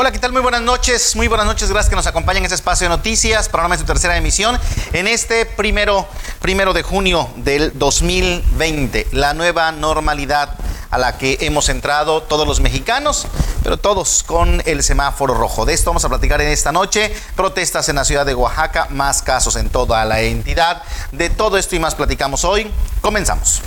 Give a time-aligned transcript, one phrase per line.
[0.00, 0.30] Hola, ¿qué tal?
[0.30, 1.16] Muy buenas noches.
[1.16, 1.70] Muy buenas noches.
[1.70, 3.48] Gracias que nos acompañen en este espacio de noticias.
[3.48, 4.56] Programa de su tercera emisión
[4.92, 6.06] en este primero,
[6.40, 9.08] primero de junio del 2020.
[9.10, 10.54] La nueva normalidad
[10.90, 13.26] a la que hemos entrado todos los mexicanos,
[13.64, 15.64] pero todos con el semáforo rojo.
[15.64, 17.12] De esto vamos a platicar en esta noche.
[17.34, 20.80] Protestas en la ciudad de Oaxaca, más casos en toda la entidad.
[21.10, 22.70] De todo esto y más platicamos hoy.
[23.00, 23.62] Comenzamos.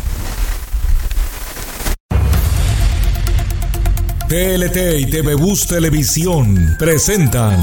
[4.32, 7.60] TLT y TV Bus Televisión presentan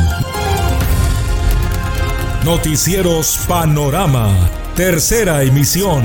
[2.45, 6.05] Noticieros Panorama, tercera emisión.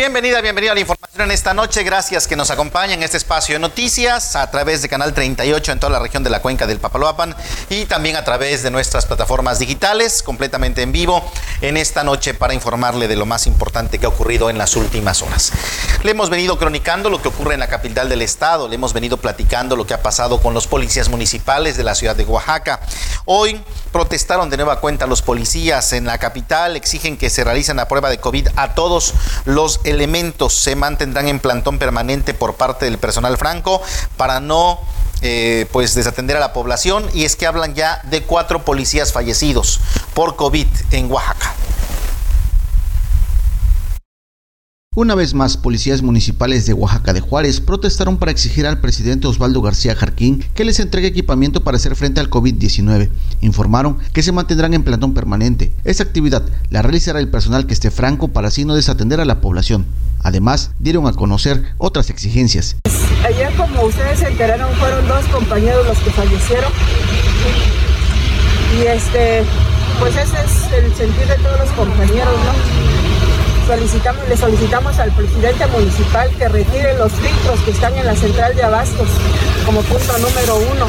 [0.00, 1.82] Bienvenida, bienvenida a la información en esta noche.
[1.82, 5.78] Gracias que nos acompañen en este espacio de noticias a través de Canal 38 en
[5.78, 7.36] toda la región de la cuenca del Papaloapan
[7.68, 11.22] y también a través de nuestras plataformas digitales completamente en vivo
[11.60, 15.20] en esta noche para informarle de lo más importante que ha ocurrido en las últimas
[15.20, 15.52] horas.
[16.02, 19.18] Le hemos venido cronicando lo que ocurre en la capital del estado, le hemos venido
[19.18, 22.80] platicando lo que ha pasado con los policías municipales de la ciudad de Oaxaca.
[23.26, 27.86] Hoy protestaron de nueva cuenta los policías en la capital, exigen que se realicen la
[27.86, 29.12] prueba de COVID a todos
[29.44, 33.82] los elementos se mantendrán en plantón permanente por parte del personal franco
[34.16, 34.80] para no
[35.22, 39.80] eh, pues desatender a la población y es que hablan ya de cuatro policías fallecidos
[40.14, 41.54] por COVID en Oaxaca.
[44.96, 49.62] Una vez más, policías municipales de Oaxaca de Juárez protestaron para exigir al presidente Osvaldo
[49.62, 53.08] García Jarquín que les entregue equipamiento para hacer frente al COVID-19.
[53.40, 55.72] Informaron que se mantendrán en plantón permanente.
[55.84, 59.40] Esta actividad la realizará el personal que esté franco para así no desatender a la
[59.40, 59.86] población.
[60.24, 62.74] Además, dieron a conocer otras exigencias.
[63.24, 66.72] Ayer, como ustedes se enteraron, fueron dos compañeros los que fallecieron.
[68.76, 69.44] Y este,
[70.00, 73.09] pues ese es el sentir de todos los compañeros, ¿no?
[73.66, 78.54] Solicitamos, le solicitamos al presidente municipal que retire los filtros que están en la central
[78.54, 79.08] de abastos
[79.66, 80.86] como punto número uno,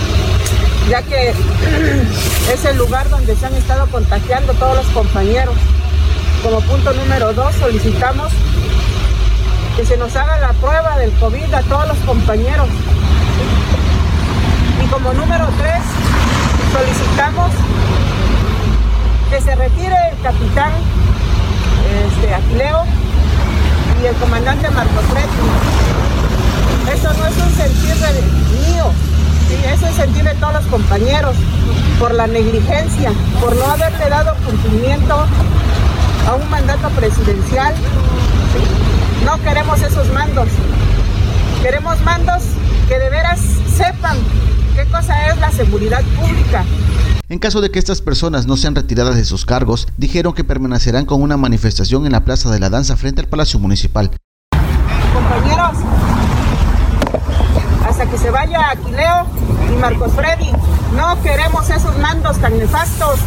[0.90, 1.30] ya que
[2.54, 5.56] es el lugar donde se han estado contagiando todos los compañeros.
[6.44, 8.32] Como punto número dos, solicitamos
[9.76, 12.68] que se nos haga la prueba del COVID a todos los compañeros.
[14.84, 15.82] Y como número tres,
[16.74, 17.52] solicitamos
[19.30, 20.74] que se retire el capitán
[22.22, 22.84] este, Aquileo
[24.02, 25.28] y el comandante Marcos Freddy.
[26.94, 27.96] Eso no es un sentir
[28.68, 28.86] mío,
[29.74, 31.36] eso es sentir de todos los compañeros
[32.00, 35.26] por la negligencia, por no haberle dado cumplimiento
[36.28, 37.74] a un mandato presidencial.
[39.26, 40.48] No queremos esos mandos.
[41.62, 42.44] Queremos mandos
[42.88, 43.40] que de veras
[43.76, 44.18] sepan
[44.76, 46.64] qué cosa es la seguridad pública,
[47.32, 51.06] en caso de que estas personas no sean retiradas de sus cargos, dijeron que permanecerán
[51.06, 54.12] con una manifestación en la Plaza de la Danza frente al Palacio Municipal.
[55.14, 55.78] Compañeros,
[57.88, 59.26] hasta que se vaya Aquileo
[59.74, 60.52] y Marcos Freddy,
[60.98, 63.20] no queremos esos mandos tan nefastos.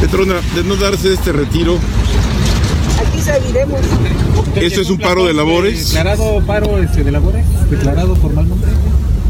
[0.00, 1.80] Petrona, de no darse este retiro,
[3.22, 3.80] seguiremos.
[4.56, 5.88] ¿Esto es un paro de labores?
[5.88, 7.44] ¿Declarado paro este, de labores?
[7.70, 8.66] ¿Declarado formalmente?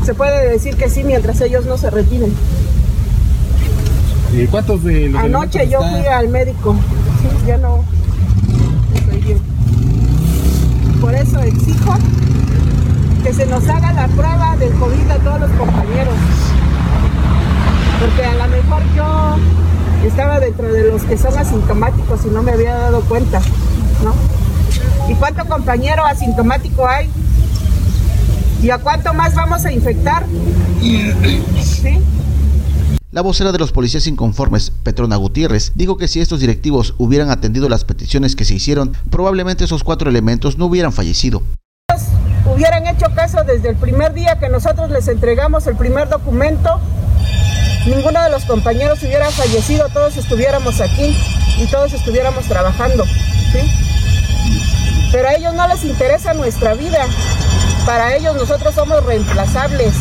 [0.04, 2.32] Se puede decir que sí mientras ellos no se retiren.
[4.34, 6.74] ¿Y cuántos de los Anoche yo fui al médico.
[7.20, 7.84] Sí, ya no
[8.94, 9.38] estoy bien.
[11.00, 11.96] Por eso exijo
[13.22, 16.14] que se nos haga la prueba del COVID a todos los compañeros.
[18.00, 19.36] Porque a lo mejor yo
[20.06, 23.40] estaba dentro de los que son asintomáticos y no me había dado cuenta.
[25.08, 27.08] ¿Y cuánto compañero asintomático hay?
[28.62, 30.24] ¿Y a cuánto más vamos a infectar?
[33.12, 37.68] La vocera de los policías inconformes, Petrona Gutiérrez, dijo que si estos directivos hubieran atendido
[37.68, 41.42] las peticiones que se hicieron, probablemente esos cuatro elementos no hubieran fallecido.
[42.46, 46.80] Hubieran hecho caso desde el primer día que nosotros les entregamos el primer documento,
[47.86, 51.14] ninguno de los compañeros hubiera fallecido, todos estuviéramos aquí
[51.58, 53.04] y todos estuviéramos trabajando.
[55.12, 57.06] Pero a ellos no les interesa nuestra vida.
[57.84, 59.92] Para ellos nosotros somos reemplazables.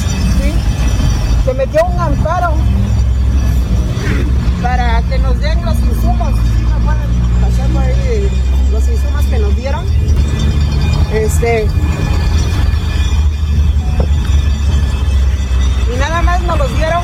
[1.46, 2.54] Se metió un amparo
[4.62, 6.34] para que nos den los insumos.
[8.72, 9.86] los insumos que nos dieron.
[11.14, 11.68] Este.
[15.94, 17.04] Y nada más nos los dieron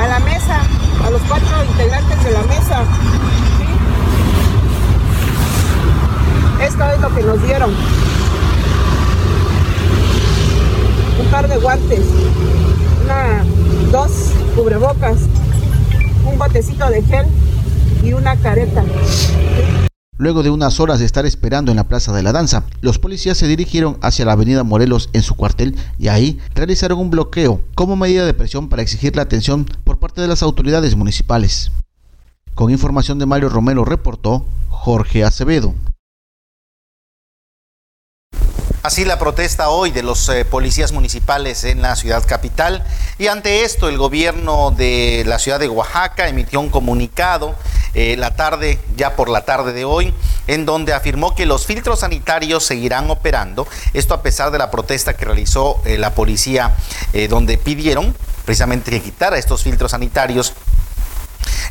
[0.00, 0.60] a la mesa,
[1.06, 2.84] a los cuatro integrantes de la mesa.
[7.22, 7.70] Nos dieron.
[11.20, 12.04] Un par de guantes,
[13.04, 13.44] una,
[13.90, 14.10] dos
[14.56, 15.18] cubrebocas
[16.40, 17.26] botecito de gel
[18.02, 18.82] y una careta.
[20.16, 23.36] Luego de unas horas de estar esperando en la Plaza de la Danza, los policías
[23.36, 27.94] se dirigieron hacia la Avenida Morelos en su cuartel y ahí realizaron un bloqueo como
[27.94, 31.72] medida de presión para exigir la atención por parte de las autoridades municipales.
[32.54, 35.74] Con información de Mario Romero reportó Jorge Acevedo.
[38.82, 42.82] Así la protesta hoy de los eh, policías municipales en la ciudad capital.
[43.18, 47.54] Y ante esto el gobierno de la ciudad de Oaxaca emitió un comunicado
[47.92, 50.14] eh, la tarde, ya por la tarde de hoy,
[50.46, 55.12] en donde afirmó que los filtros sanitarios seguirán operando, esto a pesar de la protesta
[55.14, 56.74] que realizó eh, la policía
[57.28, 58.14] donde pidieron
[58.46, 60.54] precisamente que quitara estos filtros sanitarios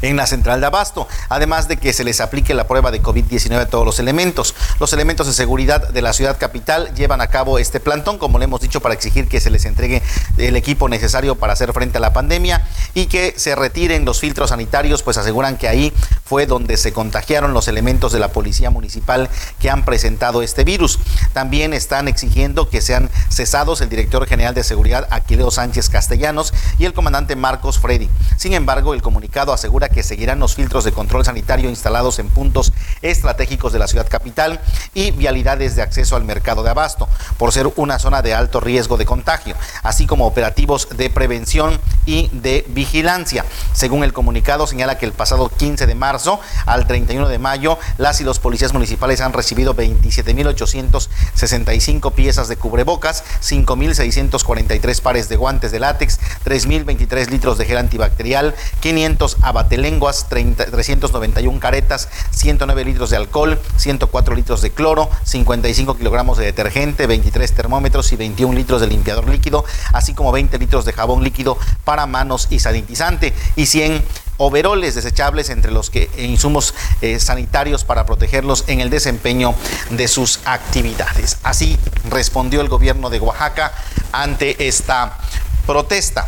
[0.02, 3.60] en la central de abasto, además de que se les aplique la prueba de COVID-19
[3.60, 4.56] a todos los elementos.
[4.80, 8.46] Los elementos de seguridad de la ciudad capital llevan a cabo este plantón, como le
[8.46, 10.02] hemos dicho, para exigir que se les entregue
[10.38, 14.50] el equipo necesario para hacer frente a la pandemia y que se retiren los filtros
[14.50, 15.94] sanitarios, pues aseguran que ahí
[16.24, 19.30] fue donde se contagiaron los elementos de la policía municipal
[19.60, 21.00] que han presentado este virus.
[21.34, 26.86] También están exigiendo que sean cesados el director general de seguridad Aquileo Sánchez Castellanos y
[26.86, 28.10] el comandante Marcos Freddy.
[28.38, 32.72] Sin embargo, el comunicado asegura que seguirán los filtros de control sanitario instalados en puntos
[33.02, 34.60] estratégicos de la ciudad capital
[34.94, 38.96] y vialidades de acceso al mercado de abasto, por ser una zona de alto riesgo
[38.98, 43.44] de contagio, así como operativos de prevención y de vigilancia.
[43.74, 48.22] Según el comunicado, señala que el pasado 15 de marzo al 31 de mayo, las
[48.22, 55.80] y los policías municipales han recibido 27.865 piezas de cubrebocas, 5.643 pares de guantes de
[55.80, 63.60] látex, 3.023 litros de gel antibacterial, 500 abate lenguas, 391 caretas, 109 litros de alcohol,
[63.78, 69.28] 104 litros de cloro, 55 kilogramos de detergente, 23 termómetros y 21 litros de limpiador
[69.28, 74.04] líquido, así como 20 litros de jabón líquido para manos y sanitizante y 100
[74.38, 79.54] overoles desechables entre los que e insumos eh, sanitarios para protegerlos en el desempeño
[79.90, 81.38] de sus actividades.
[81.44, 81.78] Así
[82.10, 83.74] respondió el gobierno de Oaxaca
[84.12, 85.18] ante esta
[85.66, 86.28] protesta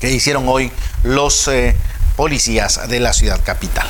[0.00, 0.72] que hicieron hoy
[1.04, 1.76] los eh,
[2.16, 3.86] policías de la ciudad capital.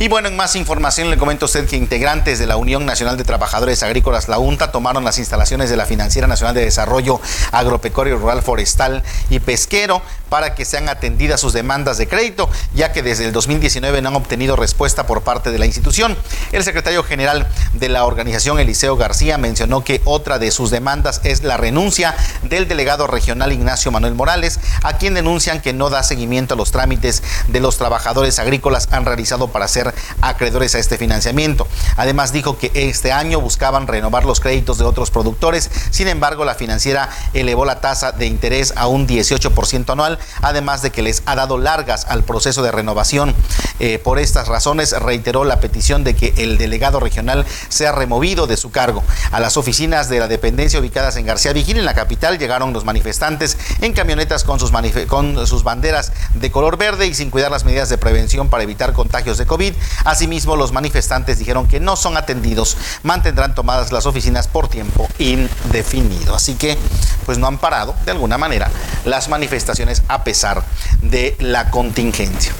[0.00, 3.16] Y bueno, en más información le comento a usted que integrantes de la Unión Nacional
[3.16, 8.16] de Trabajadores Agrícolas, la UNTA, tomaron las instalaciones de la Financiera Nacional de Desarrollo Agropecuario,
[8.16, 13.24] Rural, Forestal y Pesquero para que sean atendidas sus demandas de crédito, ya que desde
[13.24, 16.16] el 2019 no han obtenido respuesta por parte de la institución.
[16.52, 21.42] El secretario general de la organización, Eliseo García, mencionó que otra de sus demandas es
[21.42, 26.54] la renuncia del delegado regional Ignacio Manuel Morales, a quien denuncian que no da seguimiento
[26.54, 29.87] a los trámites de los trabajadores agrícolas han realizado para ser
[30.20, 31.66] acreedores a este financiamiento.
[31.96, 36.54] Además dijo que este año buscaban renovar los créditos de otros productores, sin embargo la
[36.54, 41.34] financiera elevó la tasa de interés a un 18% anual, además de que les ha
[41.34, 43.34] dado largas al proceso de renovación.
[43.80, 48.56] Eh, por estas razones reiteró la petición de que el delegado regional sea removido de
[48.56, 49.02] su cargo.
[49.30, 52.84] A las oficinas de la dependencia ubicadas en García Vigil, en la capital, llegaron los
[52.84, 54.72] manifestantes en camionetas con sus,
[55.08, 58.92] con sus banderas de color verde y sin cuidar las medidas de prevención para evitar
[58.92, 59.74] contagios de COVID.
[60.04, 66.34] Asimismo, los manifestantes dijeron que no son atendidos, mantendrán tomadas las oficinas por tiempo indefinido.
[66.34, 66.78] Así que,
[67.26, 68.70] pues no han parado de alguna manera
[69.04, 70.64] las manifestaciones a pesar
[71.02, 72.52] de la contingencia.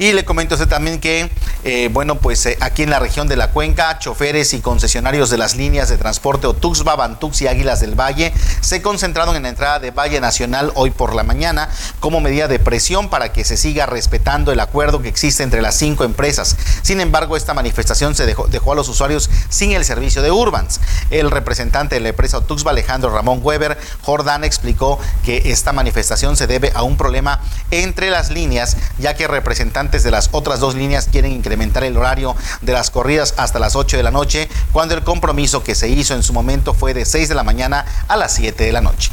[0.00, 1.30] Y le comento usted también que,
[1.62, 5.36] eh, bueno, pues eh, aquí en la región de la Cuenca, choferes y concesionarios de
[5.36, 9.78] las líneas de transporte Otuxba, Bantux y Águilas del Valle se concentraron en la entrada
[9.78, 11.68] de Valle Nacional hoy por la mañana
[12.00, 15.74] como medida de presión para que se siga respetando el acuerdo que existe entre las
[15.74, 16.56] cinco empresas.
[16.80, 20.80] Sin embargo, esta manifestación se dejó, dejó a los usuarios sin el servicio de Urbans.
[21.10, 26.46] El representante de la empresa Otuxba, Alejandro Ramón Weber Jordán, explicó que esta manifestación se
[26.46, 31.08] debe a un problema entre las líneas, ya que representantes de las otras dos líneas
[31.10, 35.02] quieren incrementar el horario de las corridas hasta las 8 de la noche, cuando el
[35.02, 38.34] compromiso que se hizo en su momento fue de 6 de la mañana a las
[38.34, 39.10] 7 de la noche.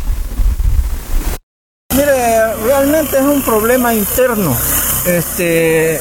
[1.93, 4.55] Mire, realmente es un problema interno.
[5.05, 5.99] Este,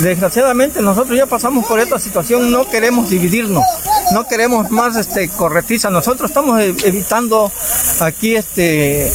[0.00, 3.64] desgraciadamente nosotros ya pasamos por esta situación, no queremos dividirnos,
[4.12, 5.90] no queremos más este corretiza.
[5.90, 7.50] Nosotros estamos evitando
[8.00, 9.10] aquí este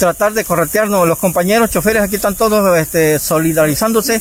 [0.00, 1.06] tratar de corretearnos.
[1.06, 4.20] Los compañeros choferes aquí están todos este, solidarizándose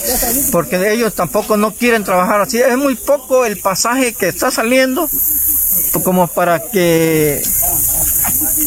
[0.52, 2.60] porque ellos tampoco no quieren trabajar así.
[2.60, 5.10] Es muy poco el pasaje que está saliendo
[6.04, 7.42] como para que,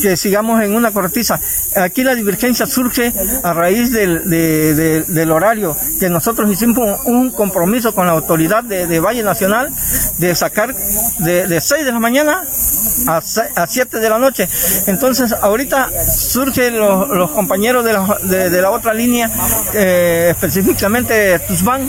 [0.01, 1.39] que sigamos en una corretiza.
[1.77, 8.07] Aquí la divergencia surge a raíz del, del horario, que nosotros hicimos un compromiso con
[8.07, 9.71] la autoridad de, Valle Nacional
[10.19, 10.75] de sacar
[11.19, 12.43] de, de 6 de la mañana
[13.07, 14.49] a, 7 de la noche.
[14.87, 19.31] Entonces, ahorita surgen los, compañeros de la, de, la, otra línea,
[19.75, 21.89] eh, específicamente Tuzbán,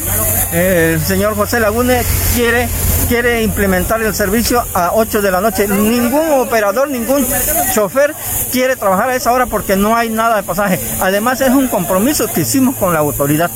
[0.52, 2.02] el señor José Lagune
[2.36, 2.68] quiere,
[3.08, 5.68] quiere implementar el servicio a 8 de la noche.
[5.68, 7.26] Ningún operador, ningún
[7.74, 8.14] chofer
[8.52, 10.80] quiere trabajar a esa hora porque no hay nada de pasaje.
[11.02, 13.50] Además, es un compromiso que hicimos con la autoridad.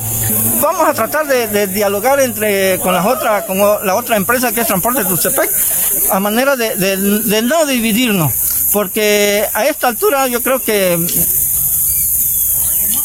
[0.61, 4.67] Vamos a tratar de, dialogar entre con la otra, con la otra empresa que es
[4.67, 5.49] Transporte Tuxtepec,
[6.11, 8.33] a manera de, no dividirnos,
[8.73, 10.97] porque a esta altura yo creo que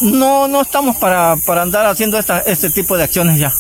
[0.03, 3.53] no, no estamos para, andar haciendo este tipo de acciones ya.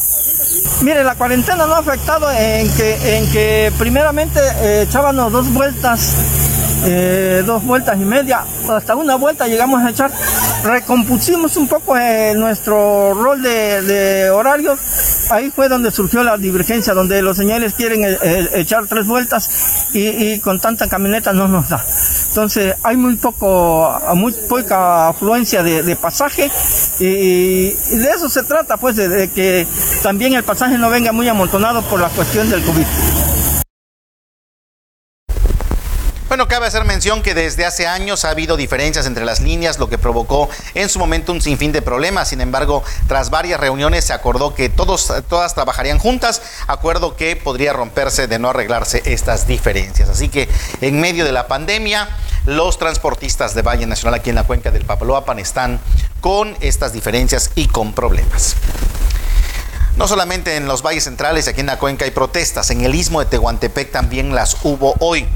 [0.82, 6.16] Mire, la cuarentena no ha afectado en que, en que primeramente eh, echábamos dos vueltas
[6.84, 10.10] eh, dos vueltas y media, hasta una vuelta llegamos a echar.
[10.64, 14.78] Recompusimos un poco eh, nuestro rol de, horario.
[15.30, 20.38] Ahí fue donde surgió la divergencia, donde los señales quieren eh, echar tres vueltas y,
[20.38, 21.84] con tanta camioneta no nos da.
[22.28, 26.50] Entonces hay muy poco, muy poca afluencia de, pasaje
[27.00, 29.66] y, de eso se trata, pues, de que
[30.02, 32.86] también el pasaje no venga muy amontonado por la cuestión del COVID.
[36.42, 39.88] Bueno, cabe hacer mención que desde hace años ha habido diferencias entre las líneas, lo
[39.88, 42.30] que provocó en su momento un sinfín de problemas.
[42.30, 47.72] Sin embargo, tras varias reuniones se acordó que todos, todas trabajarían juntas, acuerdo que podría
[47.72, 50.08] romperse de no arreglarse estas diferencias.
[50.08, 50.48] Así que
[50.80, 52.08] en medio de la pandemia,
[52.44, 55.78] los transportistas de Valle Nacional aquí en la cuenca del Papaloapan están
[56.20, 58.56] con estas diferencias y con problemas.
[59.96, 63.20] No solamente en los valles centrales, aquí en la cuenca hay protestas, en el istmo
[63.20, 65.28] de Tehuantepec también las hubo hoy.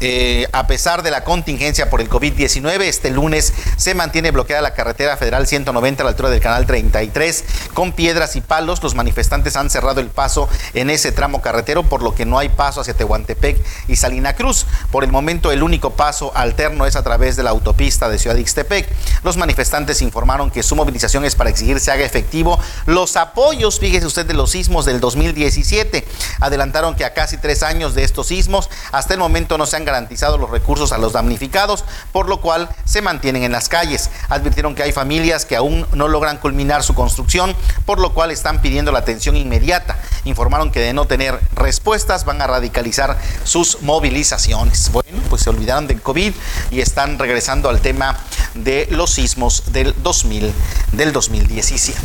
[0.00, 4.74] Eh, a pesar de la contingencia por el COVID-19, este lunes se mantiene bloqueada la
[4.74, 8.82] carretera federal 190 a la altura del canal 33 con piedras y palos.
[8.82, 12.48] Los manifestantes han cerrado el paso en ese tramo carretero, por lo que no hay
[12.48, 14.66] paso hacia Tehuantepec y Salina Cruz.
[14.90, 18.36] Por el momento, el único paso alterno es a través de la autopista de Ciudad
[18.36, 18.88] Ixtepec.
[19.22, 24.06] Los manifestantes informaron que su movilización es para exigir se haga efectivo los apoyos, fíjese
[24.06, 26.06] usted, de los sismos del 2017.
[26.40, 29.85] Adelantaron que a casi tres años de estos sismos, hasta el momento no se han
[29.86, 34.10] garantizado los recursos a los damnificados, por lo cual se mantienen en las calles.
[34.28, 38.60] Advirtieron que hay familias que aún no logran culminar su construcción, por lo cual están
[38.60, 39.98] pidiendo la atención inmediata.
[40.24, 44.90] Informaron que de no tener respuestas van a radicalizar sus movilizaciones.
[44.92, 46.34] Bueno, pues se olvidaron del COVID
[46.70, 48.18] y están regresando al tema
[48.54, 50.52] de los sismos del 2000,
[50.92, 52.00] del 2017.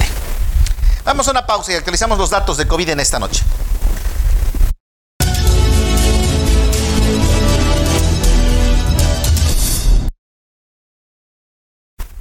[1.03, 3.43] Vamos a una pausa y actualizamos los datos de COVID en esta noche.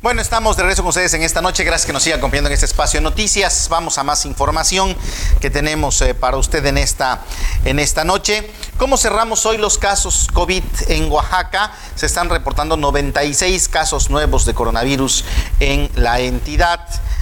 [0.03, 1.63] Bueno, estamos de regreso con ustedes en esta noche.
[1.63, 3.69] Gracias que nos sigan acompañando en este espacio de noticias.
[3.69, 4.97] Vamos a más información
[5.43, 7.21] que tenemos eh, para usted en esta,
[7.67, 8.51] en esta noche.
[8.79, 11.73] ¿Cómo cerramos hoy los casos COVID en Oaxaca?
[11.97, 15.23] Se están reportando 96 casos nuevos de coronavirus
[15.61, 16.81] en la entidad.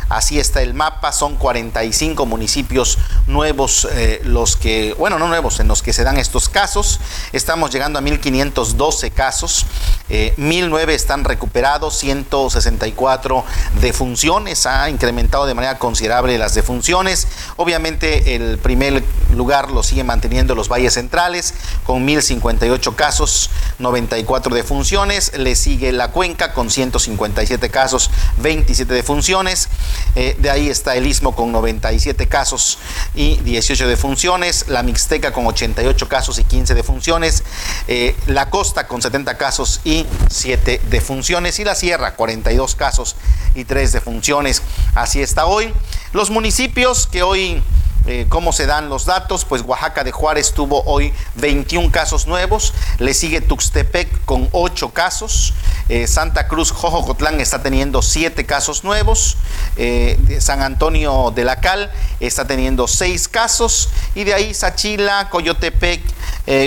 [0.09, 5.69] Así está el mapa, son 45 municipios nuevos eh, los que, bueno, no nuevos, en
[5.69, 6.99] los que se dan estos casos.
[7.33, 9.67] Estamos llegando a 1.512 casos,
[10.11, 13.45] eh, 1.009 están recuperados, 164
[13.81, 17.29] defunciones, ha incrementado de manera considerable las defunciones.
[17.57, 25.33] Obviamente el primer lugar lo sigue manteniendo los valles centrales con 1.058 casos, 94 defunciones.
[25.37, 29.69] Le sigue la cuenca con 157 casos, 27 defunciones.
[30.15, 32.79] Eh, de ahí está el Istmo con 97 casos
[33.15, 37.43] y 18 defunciones, la Mixteca con 88 casos y 15 defunciones,
[37.87, 39.98] eh, la Costa con 70 casos y
[40.31, 41.59] 7 defunciones.
[41.59, 43.17] Y la Sierra 42 casos
[43.55, 44.63] y 3 defunciones.
[44.95, 45.73] Así está hoy.
[46.13, 47.63] Los municipios que hoy
[48.11, 52.73] eh, cómo se dan los datos, pues Oaxaca de Juárez tuvo hoy 21 casos nuevos,
[52.99, 55.53] le sigue Tuxtepec con 8 casos,
[55.91, 59.37] eh, Santa Cruz Jojocotlán está teniendo 7 casos nuevos,
[59.77, 63.91] eh, San Antonio de la Cal está teniendo 6 casos.
[64.15, 66.01] Y de ahí Sachila, Coyotepec,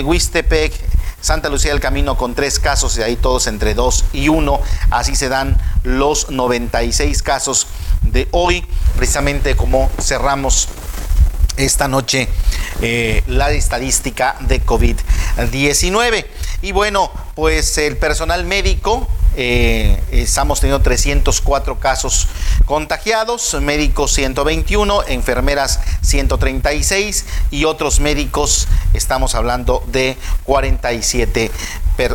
[0.04, 0.72] Huistepec,
[1.22, 4.60] Santa Lucía del Camino con tres casos, y ahí todos entre 2 y 1.
[4.90, 7.68] Así se dan los 96 casos
[8.02, 10.68] de hoy, precisamente como cerramos
[11.56, 12.28] esta noche
[12.80, 16.26] eh, la estadística de COVID-19.
[16.62, 22.28] Y bueno, pues el personal médico, eh, estamos teniendo 304 casos
[22.64, 31.50] contagiados, médicos 121, enfermeras 136 y otros médicos, estamos hablando de 47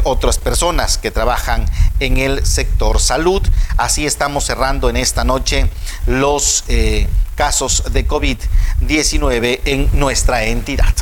[0.04, 1.66] otras personas que trabajan
[2.00, 3.42] en el sector salud.
[3.78, 5.70] Así estamos cerrando en esta noche
[6.06, 10.94] los eh, casos de COVID-19 en nuestra entidad.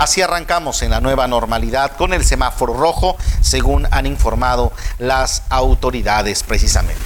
[0.00, 6.42] Así arrancamos en la nueva normalidad con el semáforo rojo, según han informado las autoridades
[6.42, 7.04] precisamente.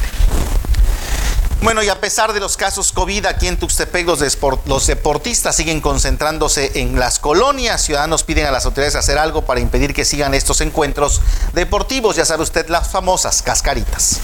[1.60, 4.20] Bueno, y a pesar de los casos COVID aquí en Tuxtepec, los,
[4.66, 7.82] los, deportistas siguen concentrándose en las colonias.
[7.82, 11.20] Ciudadanos piden a las autoridades hacer algo para impedir que sigan estos encuentros
[11.52, 12.14] deportivos.
[12.14, 14.20] Ya sabe usted, las famosas cascaritas.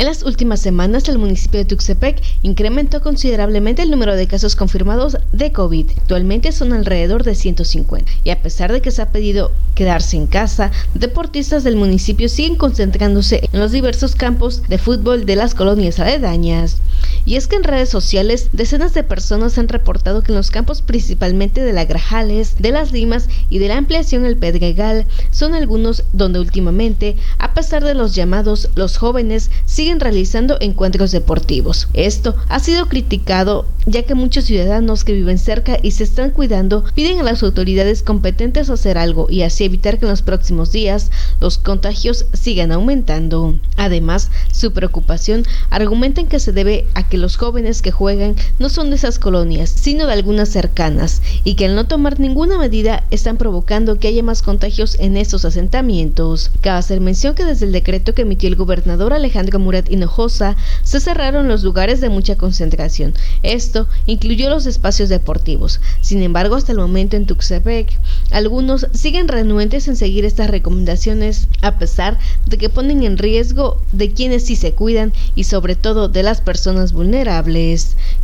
[0.00, 5.18] En las últimas semanas, el municipio de Tuxtepec incrementó considerablemente el número de casos confirmados
[5.30, 5.90] de COVID.
[5.94, 8.10] Actualmente son alrededor de 150.
[8.24, 12.56] Y a pesar de que se ha pedido quedarse en casa, deportistas del municipio siguen
[12.56, 16.78] concentrándose en los diversos campos de fútbol de las colonias aledañas.
[17.24, 20.82] Y es que en redes sociales, decenas de personas han reportado que en los campos
[20.82, 26.04] principalmente de la Grajales, de las Limas y de la ampliación El Pedregal son algunos
[26.12, 31.88] donde últimamente, a pesar de los llamados, los jóvenes siguen realizando encuentros deportivos.
[31.94, 36.84] Esto ha sido criticado ya que muchos ciudadanos que viven cerca y se están cuidando
[36.94, 41.10] piden a las autoridades competentes hacer algo y así evitar que en los próximos días
[41.40, 43.58] los contagios sigan aumentando.
[43.76, 48.88] Además, su preocupación argumentan que se debe a que los jóvenes que juegan no son
[48.88, 53.36] de esas colonias, sino de algunas cercanas, y que al no tomar ninguna medida están
[53.36, 56.50] provocando que haya más contagios en estos asentamientos.
[56.62, 61.00] Cabe hacer mención que desde el decreto que emitió el gobernador Alejandro Murat Hinojosa, se
[61.00, 63.12] cerraron los lugares de mucha concentración.
[63.42, 65.80] Esto incluyó los espacios deportivos.
[66.00, 67.98] Sin embargo, hasta el momento en Tuxtepec,
[68.30, 74.12] algunos siguen renuentes en seguir estas recomendaciones, a pesar de que ponen en riesgo de
[74.12, 76.99] quienes sí se cuidan y sobre todo de las personas vulnerables.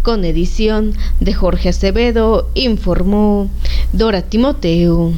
[0.03, 3.49] Con edición de Jorge Acevedo, informó
[3.93, 5.15] Dora Timoteo.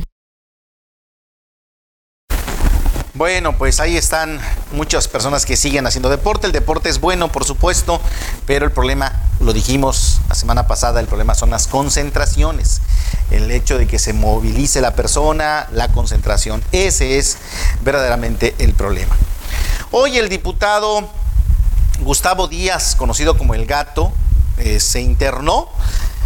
[3.14, 4.38] Bueno, pues ahí están
[4.70, 6.46] muchas personas que siguen haciendo deporte.
[6.46, 8.00] El deporte es bueno, por supuesto,
[8.46, 12.80] pero el problema, lo dijimos la semana pasada, el problema son las concentraciones.
[13.32, 17.38] El hecho de que se movilice la persona, la concentración, ese es
[17.82, 19.16] verdaderamente el problema.
[19.90, 21.10] Hoy el diputado
[22.00, 24.12] Gustavo Díaz, conocido como el gato,
[24.58, 25.68] eh, se internó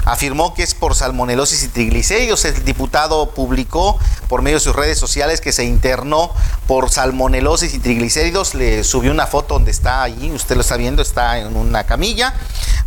[0.05, 2.45] afirmó que es por salmonelosis y triglicéridos.
[2.45, 6.33] El diputado publicó por medio de sus redes sociales que se internó
[6.67, 8.55] por salmonelosis y triglicéridos.
[8.55, 12.35] Le subió una foto donde está allí, usted lo está viendo, está en una camilla.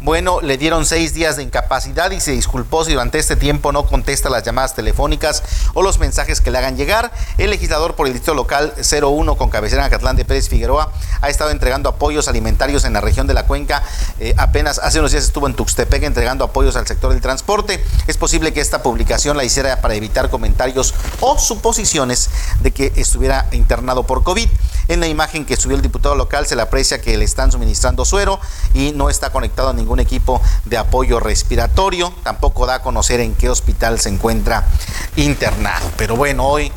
[0.02, 3.86] Bueno, le dieron seis días de incapacidad y se disculpó si durante este tiempo no
[3.86, 5.42] contesta las llamadas telefónicas
[5.74, 7.12] o los mensajes que le hagan llegar.
[7.38, 11.30] El legislador por el distrito local 01 con cabecera en Acatlán de Pérez Figueroa ha
[11.30, 13.84] estado entregando apoyos alimentarios en la región de la cuenca.
[14.20, 17.84] Eh, apenas hace unos días estuvo en Tuxtepec entregando apoyos al sector del transporte.
[18.08, 22.30] Es posible que esta publicación la hiciera para evitar comentarios o suposiciones
[22.62, 24.50] de que estuviera internado por COVID.
[24.88, 28.06] En la imagen que subió el diputado local se le aprecia que le están suministrando
[28.06, 28.40] suero
[28.74, 32.14] y no está conectado a ningún equipo de apoyo respiratorio.
[32.24, 34.68] Tampoco da a conocer en qué hospital se encuentra
[35.16, 35.90] internado.
[35.98, 36.72] Pero bueno, hoy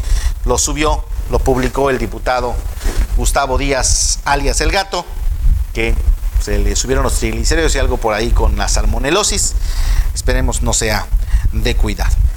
[0.44, 2.54] lo subió, lo publicó el diputado
[3.16, 5.04] Gustavo Díaz, alias El Gato,
[5.74, 5.94] que
[6.40, 9.54] se le subieron los triglicéridos y algo por ahí con la salmonelosis.
[10.14, 11.06] Esperemos no sea
[11.52, 12.27] de cuidado.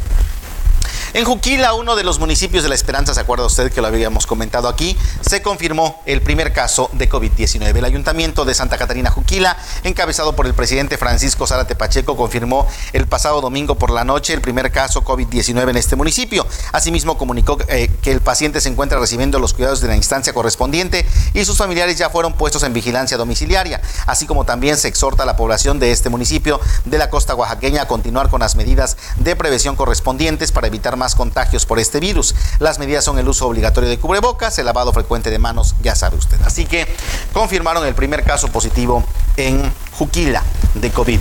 [1.13, 4.25] En Juquila, uno de los municipios de La Esperanza, ¿se acuerda usted que lo habíamos
[4.25, 4.97] comentado aquí?
[5.19, 7.75] Se confirmó el primer caso de COVID-19.
[7.75, 13.07] El Ayuntamiento de Santa Catarina Juquila, encabezado por el presidente Francisco Zárate Pacheco, confirmó el
[13.07, 16.47] pasado domingo por la noche el primer caso COVID-19 en este municipio.
[16.71, 21.05] Asimismo, comunicó eh, que el paciente se encuentra recibiendo los cuidados de la instancia correspondiente
[21.33, 25.25] y sus familiares ya fueron puestos en vigilancia domiciliaria, así como también se exhorta a
[25.25, 29.35] la población de este municipio de la costa oaxaqueña a continuar con las medidas de
[29.35, 32.35] prevención correspondientes para evitar más contagios por este virus.
[32.59, 36.15] Las medidas son el uso obligatorio de cubrebocas, el lavado frecuente de manos, ya sabe
[36.15, 36.39] usted.
[36.43, 36.87] Así que
[37.33, 39.03] confirmaron el primer caso positivo
[39.35, 40.43] en Juquila
[40.75, 41.19] de COVID,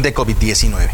[0.00, 0.90] de COVID-19.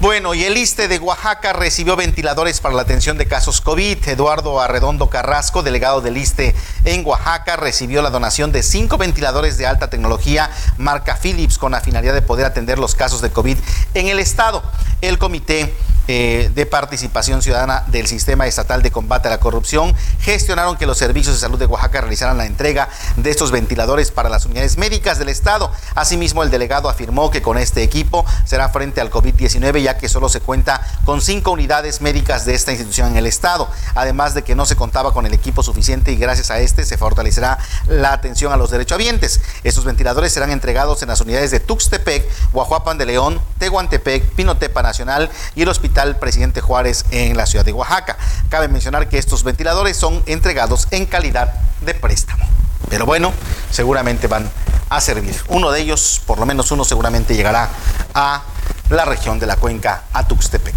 [0.00, 4.08] Bueno, y el ISTE de Oaxaca recibió ventiladores para la atención de casos COVID.
[4.08, 6.54] Eduardo Arredondo Carrasco, delegado del ISTE
[6.84, 11.80] en Oaxaca, recibió la donación de cinco ventiladores de alta tecnología marca Philips con la
[11.80, 13.58] finalidad de poder atender los casos de COVID
[13.94, 14.62] en el estado.
[15.00, 15.74] El comité
[16.10, 20.96] eh, de participación ciudadana del Sistema Estatal de Combate a la Corrupción gestionaron que los
[20.96, 25.18] servicios de salud de Oaxaca realizaran la entrega de estos ventiladores para las unidades médicas
[25.18, 25.70] del Estado.
[25.94, 30.30] Asimismo, el delegado afirmó que con este equipo será frente al COVID-19 ya que solo
[30.30, 34.54] se cuenta con cinco unidades médicas de esta institución en el Estado, además de que
[34.54, 38.50] no se contaba con el equipo suficiente y gracias a este se fortalecerá la atención
[38.50, 39.42] a los derechohabientes.
[39.62, 45.30] Estos ventiladores serán entregados en las unidades de Tuxtepec, Guajuapan de León, Tehuantepec, Pinotepa Nacional
[45.54, 48.16] y el Hospital Presidente Juárez en la ciudad de Oaxaca.
[48.48, 52.44] Cabe mencionar que estos ventiladores son entregados en calidad de préstamo.
[52.88, 53.32] Pero bueno,
[53.70, 54.48] seguramente van
[54.88, 55.36] a servir.
[55.48, 57.68] Uno de ellos, por lo menos uno, seguramente llegará
[58.14, 58.42] a
[58.90, 60.74] la región de la cuenca a Tuxtepec.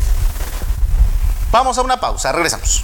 [1.51, 2.83] Vamos a una pausa, regresamos.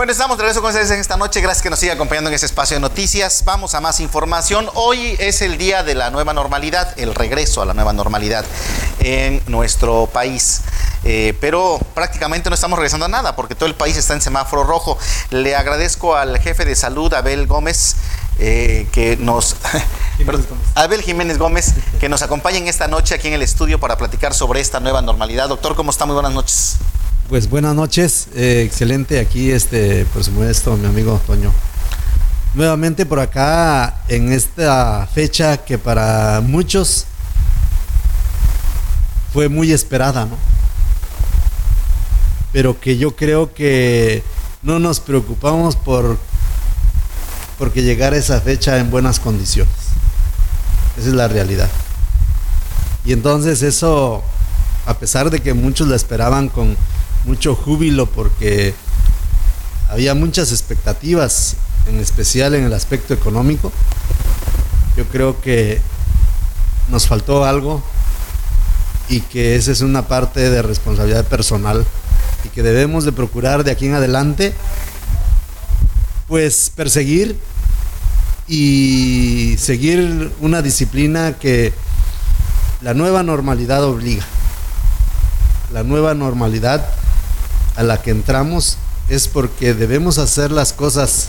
[0.00, 1.42] Bueno, estamos de regreso con ustedes en esta noche.
[1.42, 3.42] Gracias que nos siga acompañando en este espacio de noticias.
[3.44, 4.66] Vamos a más información.
[4.72, 8.46] Hoy es el día de la nueva normalidad, el regreso a la nueva normalidad
[9.00, 10.62] en nuestro país.
[11.04, 14.64] Eh, pero prácticamente no estamos regresando a nada porque todo el país está en semáforo
[14.64, 14.96] rojo.
[15.28, 17.96] Le agradezco al jefe de salud, Abel Gómez,
[18.38, 19.56] eh, que nos...
[20.76, 24.32] Abel Jiménez Gómez, que nos acompaña en esta noche aquí en el estudio para platicar
[24.32, 25.50] sobre esta nueva normalidad.
[25.50, 26.06] Doctor, ¿cómo está?
[26.06, 26.78] Muy buenas noches.
[27.30, 31.52] Pues buenas noches, eh, excelente aquí, este, por supuesto, mi amigo Toño.
[32.54, 37.06] Nuevamente por acá en esta fecha que para muchos
[39.32, 40.36] fue muy esperada, ¿no?
[42.52, 44.24] Pero que yo creo que
[44.62, 46.18] no nos preocupamos por
[47.58, 49.72] porque llegara esa fecha en buenas condiciones.
[50.98, 51.70] Esa es la realidad.
[53.04, 54.24] Y entonces eso,
[54.84, 56.76] a pesar de que muchos la esperaban con
[57.24, 58.74] mucho júbilo porque
[59.90, 61.56] había muchas expectativas,
[61.86, 63.72] en especial en el aspecto económico.
[64.96, 65.80] Yo creo que
[66.88, 67.82] nos faltó algo
[69.08, 71.84] y que esa es una parte de responsabilidad personal
[72.44, 74.54] y que debemos de procurar de aquí en adelante
[76.28, 77.36] pues perseguir
[78.46, 81.72] y seguir una disciplina que
[82.82, 84.24] la nueva normalidad obliga.
[85.72, 86.88] La nueva normalidad
[87.76, 88.76] a la que entramos
[89.08, 91.28] es porque debemos hacer las cosas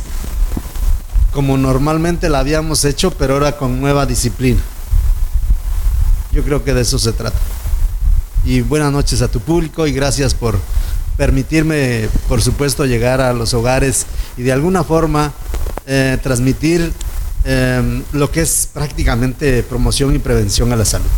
[1.32, 4.60] como normalmente la habíamos hecho, pero ahora con nueva disciplina.
[6.32, 7.38] Yo creo que de eso se trata.
[8.44, 10.60] Y buenas noches a tu público y gracias por
[11.18, 14.06] permitirme, por supuesto, llegar a los hogares
[14.38, 15.32] y de alguna forma
[15.86, 16.94] eh, transmitir
[17.44, 21.10] eh, lo que es prácticamente promoción y prevención a la salud.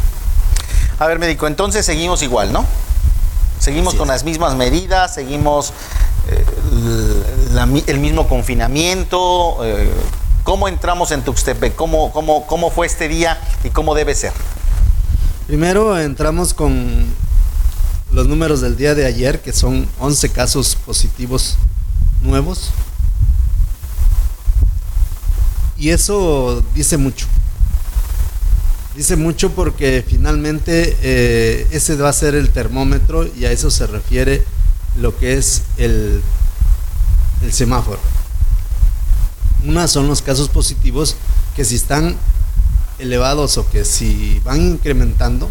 [1.00, 2.66] A ver, médico, entonces seguimos igual, ¿no?
[3.64, 5.72] Seguimos con las mismas medidas, seguimos
[6.28, 9.60] eh, el mismo confinamiento.
[9.64, 9.90] Eh,
[10.44, 11.74] ¿Cómo entramos en Tuxtepec?
[11.74, 14.34] ¿Cómo, cómo, ¿Cómo fue este día y cómo debe ser?
[15.48, 17.06] Primero entramos con
[18.12, 21.56] los números del día de ayer, que son 11 casos positivos
[22.22, 22.70] nuevos.
[25.78, 27.28] Y eso dice mucho.
[28.96, 33.88] Dice mucho porque finalmente eh, ese va a ser el termómetro y a eso se
[33.88, 34.44] refiere
[35.00, 36.22] lo que es el,
[37.42, 38.00] el semáforo.
[39.66, 41.16] Una son los casos positivos
[41.56, 42.16] que si están
[43.00, 45.50] elevados o que si van incrementando,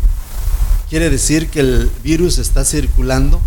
[0.88, 3.40] quiere decir que el virus está circulando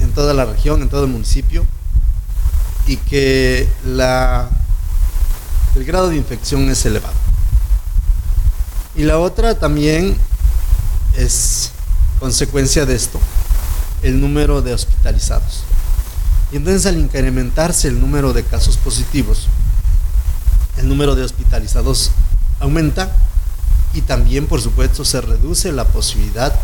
[0.00, 1.64] en toda la región, en todo el municipio,
[2.86, 4.50] y que la,
[5.76, 7.21] el grado de infección es elevado.
[8.94, 10.16] Y la otra también
[11.16, 11.70] es
[12.20, 13.18] consecuencia de esto,
[14.02, 15.64] el número de hospitalizados.
[16.52, 19.48] Y entonces al incrementarse el número de casos positivos,
[20.76, 22.10] el número de hospitalizados
[22.60, 23.10] aumenta
[23.94, 26.54] y también por supuesto se reduce la posibilidad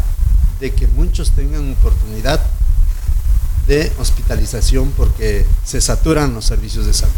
[0.60, 2.40] de que muchos tengan oportunidad
[3.66, 7.12] de hospitalización porque se saturan los servicios de salud.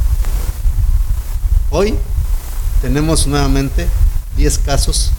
[1.71, 1.95] Hoy
[2.83, 3.89] tenemos nuevamente
[4.37, 5.13] 10 casos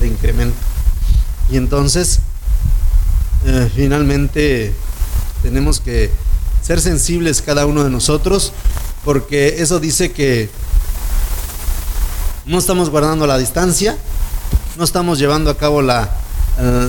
[0.00, 0.56] de incremento.
[1.50, 2.20] Y entonces,
[3.46, 4.72] eh, finalmente,
[5.42, 6.10] tenemos que
[6.62, 8.52] ser sensibles cada uno de nosotros,
[9.04, 10.48] porque eso dice que
[12.46, 13.96] no estamos guardando la distancia,
[14.76, 16.10] no estamos llevando a cabo la,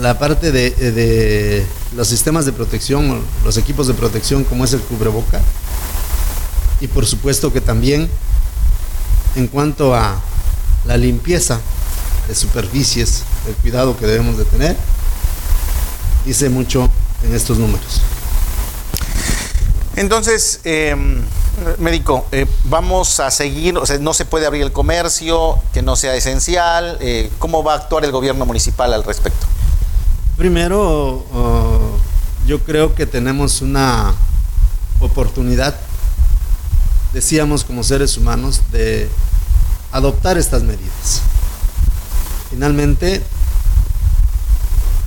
[0.02, 1.66] la parte de, de
[1.96, 5.42] los sistemas de protección, los equipos de protección como es el cubreboca,
[6.80, 8.10] y por supuesto que también
[9.36, 10.22] en cuanto a
[10.86, 11.60] la limpieza
[12.28, 14.76] de superficies, el cuidado que debemos de tener,
[16.26, 16.90] dice mucho
[17.24, 18.02] en estos números.
[19.96, 21.22] Entonces, em,
[21.78, 25.96] médico, eh, vamos a seguir, o sea, no se puede abrir el comercio, que no
[25.96, 29.46] sea esencial, eh, ¿cómo va a actuar el gobierno municipal al respecto?
[30.38, 34.14] Primero, uh, yo creo que tenemos una
[35.00, 35.76] oportunidad,
[37.14, 39.10] decíamos como seres humanos, de
[39.96, 41.22] adoptar estas medidas.
[42.50, 43.24] Finalmente,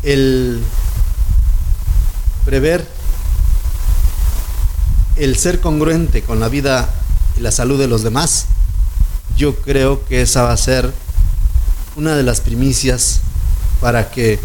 [0.02, 0.62] el
[2.46, 2.88] prever,
[5.16, 6.88] el ser congruente con la vida
[7.36, 8.46] y la salud de los demás,
[9.36, 10.90] yo creo que esa va a ser
[11.94, 13.20] una de las primicias
[13.82, 14.40] para que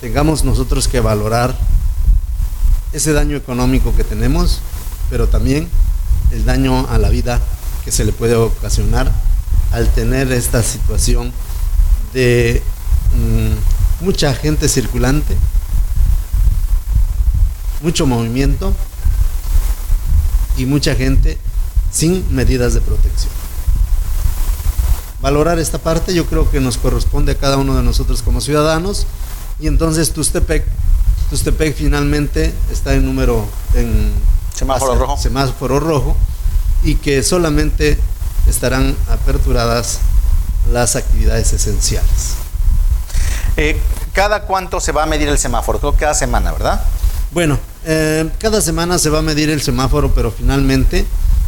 [0.00, 1.58] tengamos nosotros que valorar
[2.92, 4.60] ese daño económico que tenemos,
[5.10, 5.68] pero también
[6.30, 7.40] el daño a la vida
[7.84, 9.12] que se le puede ocasionar
[9.72, 11.32] al tener esta situación
[12.12, 12.62] de
[13.14, 15.36] mm, mucha gente circulante,
[17.82, 18.74] mucho movimiento
[20.56, 21.38] y mucha gente
[21.90, 23.32] sin medidas de protección.
[25.20, 29.06] Valorar esta parte yo creo que nos corresponde a cada uno de nosotros como ciudadanos
[29.58, 30.64] y entonces Tustepec,
[31.30, 34.12] Tustepec finalmente está en número en
[34.54, 35.16] semáforo rojo.
[35.16, 36.16] Semáforo rojo
[36.84, 37.98] y que solamente
[38.48, 40.00] estarán aperturadas
[40.72, 42.34] las actividades esenciales.
[43.56, 43.80] Eh,
[44.12, 45.78] ¿Cada cuánto se va a medir el semáforo?
[45.78, 46.82] Creo que cada semana, ¿verdad?
[47.30, 51.04] Bueno, eh, cada semana se va a medir el semáforo, pero finalmente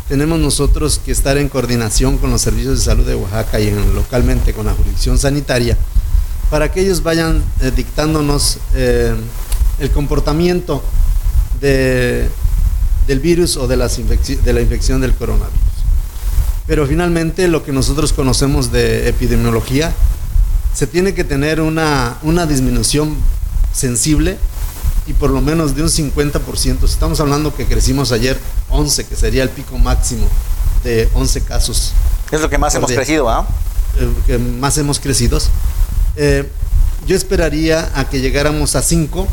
[0.08, 3.94] tenemos nosotros que estar en coordinación con los servicios de salud de Oaxaca y en,
[3.94, 5.76] localmente con la jurisdicción sanitaria
[6.50, 10.82] para que ellos vayan eh, dictándonos el comportamiento
[11.60, 12.28] de,
[13.06, 15.69] del virus o de, las de la infección del coronavirus.
[16.70, 19.92] Pero finalmente lo que nosotros conocemos de epidemiología,
[20.72, 23.16] se tiene que tener una, una disminución
[23.72, 24.38] sensible
[25.08, 26.84] y por lo menos de un 50%.
[26.84, 30.28] Estamos hablando que crecimos ayer 11, que sería el pico máximo
[30.84, 31.92] de 11 casos.
[32.30, 33.48] Es lo que más hemos crecido, ¿ah?
[34.28, 35.40] que más hemos crecido.
[36.14, 36.48] Eh,
[37.04, 39.26] yo esperaría a que llegáramos a 5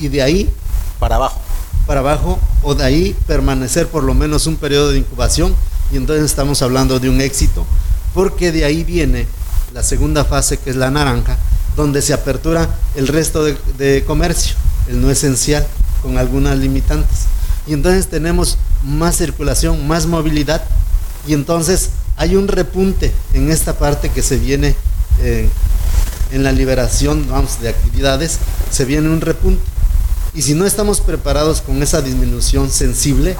[0.00, 0.52] y de ahí
[0.98, 1.40] para abajo.
[1.86, 5.56] Para abajo o de ahí permanecer por lo menos un periodo de incubación
[5.94, 7.64] y entonces estamos hablando de un éxito,
[8.14, 9.28] porque de ahí viene
[9.72, 11.38] la segunda fase que es la naranja,
[11.76, 14.56] donde se apertura el resto de, comercio,
[14.88, 15.64] el no esencial,
[16.02, 17.26] con algunas limitantes.
[17.68, 20.64] Y entonces tenemos más circulación, más movilidad,
[21.28, 24.74] y entonces hay un repunte en esta parte que se viene
[25.20, 25.48] eh,
[26.32, 28.40] en la liberación vamos, de actividades,
[28.72, 29.62] se viene un repunte.
[30.34, 33.36] Y si no estamos preparados con esa disminución sensible,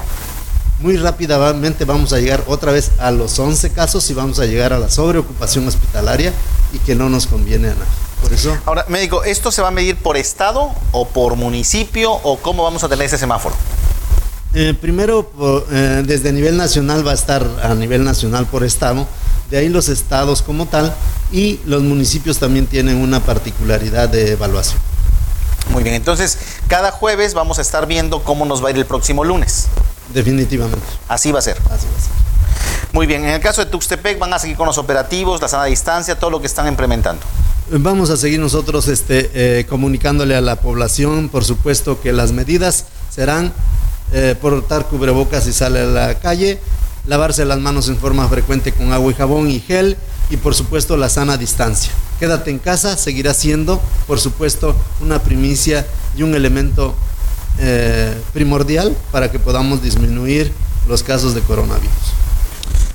[0.81, 4.73] muy rápidamente vamos a llegar otra vez a los 11 casos y vamos a llegar
[4.73, 6.33] a la sobreocupación hospitalaria
[6.73, 7.85] y que no nos conviene a nadie.
[8.23, 8.57] Por eso.
[8.65, 12.83] Ahora, médico, ¿esto se va a medir por estado o por municipio o cómo vamos
[12.83, 13.55] a tener ese semáforo?
[14.55, 15.31] Eh, primero,
[15.71, 19.07] eh, desde nivel nacional va a estar a nivel nacional por estado,
[19.51, 20.95] de ahí los estados como tal
[21.33, 24.79] y los municipios también tienen una particularidad de evaluación.
[25.71, 28.87] Muy bien, entonces cada jueves vamos a estar viendo cómo nos va a ir el
[28.87, 29.67] próximo lunes.
[30.13, 30.87] Definitivamente.
[31.09, 31.57] Así va a ser.
[31.71, 32.25] Así va a ser.
[32.93, 35.65] Muy bien, en el caso de Tuxtepec van a seguir con los operativos, la sana
[35.65, 37.23] distancia, todo lo que están implementando.
[37.71, 42.85] Vamos a seguir nosotros este, eh, comunicándole a la población, por supuesto que las medidas
[43.11, 43.53] serán
[44.13, 46.61] eh, portar cubrebocas si sale a la calle,
[47.07, 49.97] lavarse las manos en forma frecuente con agua y jabón y gel
[50.31, 51.91] y por supuesto la sana distancia.
[52.21, 55.87] Quédate en casa seguirá siendo, por supuesto, una primicia
[56.17, 56.95] y un elemento
[57.59, 60.53] eh, primordial para que podamos disminuir
[60.89, 62.24] los casos de coronavirus.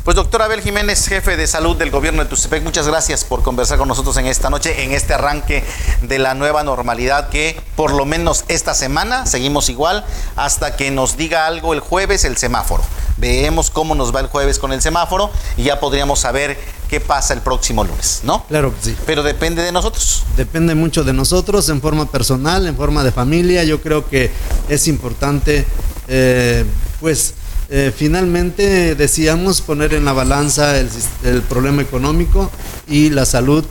[0.03, 3.77] Pues doctor Abel Jiménez, jefe de salud del gobierno de Tustepec, muchas gracias por conversar
[3.77, 5.63] con nosotros en esta noche, en este arranque
[6.01, 10.05] de la nueva normalidad que por lo menos esta semana seguimos igual
[10.37, 12.81] hasta que nos diga algo el jueves el semáforo.
[13.17, 16.57] Veamos cómo nos va el jueves con el semáforo y ya podríamos saber
[16.89, 18.45] qué pasa el próximo lunes, ¿no?
[18.45, 18.95] Claro que sí.
[19.05, 20.23] Pero depende de nosotros.
[20.37, 23.65] Depende mucho de nosotros en forma personal, en forma de familia.
[23.65, 24.31] Yo creo que
[24.69, 25.67] es importante,
[26.07, 26.63] eh,
[27.01, 27.33] pues,
[27.69, 30.89] eh, finalmente decíamos poner en la balanza el,
[31.23, 32.49] el, problema económico
[32.87, 33.63] y la salud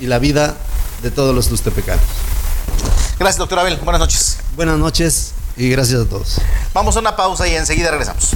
[0.00, 0.56] y la vida
[1.02, 2.04] de todos los tustepecanos.
[3.18, 3.76] Gracias, doctor Abel.
[3.78, 4.38] Buenas noches.
[4.56, 6.40] Buenas noches y gracias a todos.
[6.72, 8.30] Vamos a una pausa y enseguida regresamos.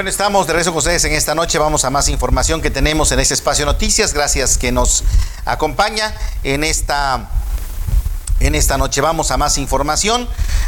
[0.00, 1.58] Bueno, estamos de regreso con ustedes en esta noche.
[1.58, 4.14] Vamos a más información que tenemos en este espacio Noticias.
[4.14, 5.04] Gracias que nos
[5.44, 7.28] acompaña en esta
[8.40, 10.26] en esta noche vamos a más información.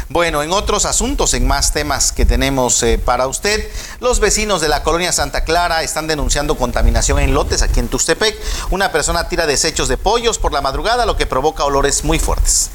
[0.09, 3.67] Bueno, en otros asuntos, en más temas que tenemos eh, para usted,
[3.99, 8.37] los vecinos de la colonia Santa Clara están denunciando contaminación en lotes aquí en Tustepec.
[8.69, 12.69] Una persona tira desechos de pollos por la madrugada, lo que provoca olores muy fuertes.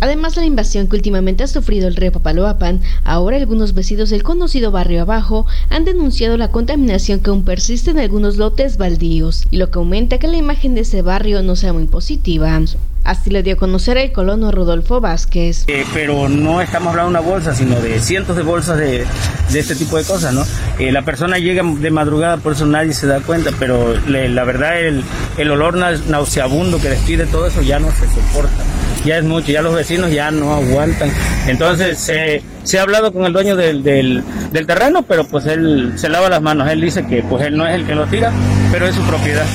[0.00, 4.22] Además de la invasión que últimamente ha sufrido el río Papaloapan, ahora algunos vecinos del
[4.22, 9.56] conocido barrio abajo han denunciado la contaminación que aún persiste en algunos lotes baldíos, y
[9.56, 12.60] lo que aumenta que la imagen de ese barrio no sea muy positiva.
[13.04, 15.64] Así le dio a conocer el colono Rodolfo Vázquez.
[15.68, 19.06] Eh, pero no estamos hablando de una bolsa, sino de cientos de bolsas de,
[19.54, 20.44] este tipo de cosas, ¿no?
[20.78, 24.80] Eh, la persona llega de madrugada, por eso nadie se da cuenta, pero la verdad
[24.80, 25.04] el,
[25.38, 28.64] el olor nauseabundo que despide todo eso ya no se soporta.
[29.04, 31.10] Ya es mucho, ya los vecinos ya no aguantan.
[31.46, 36.08] Entonces se ha hablado con el dueño del, del, del, terreno, pero pues él se
[36.08, 38.32] lava las manos, él dice que pues él no es el que lo tira,
[38.72, 39.46] pero es su propiedad.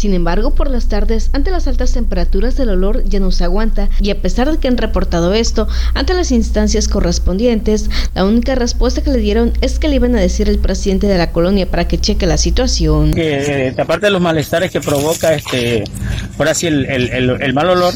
[0.00, 3.90] Sin embargo, por las tardes, ante las altas temperaturas, el olor ya no se aguanta
[4.00, 9.02] y a pesar de que han reportado esto ante las instancias correspondientes, la única respuesta
[9.02, 11.86] que le dieron es que le iban a decir al presidente de la colonia para
[11.86, 13.12] que cheque la situación.
[13.12, 15.84] Que, eh, aparte de los malestares que provoca, este,
[16.38, 17.92] por así el, el, mal olor,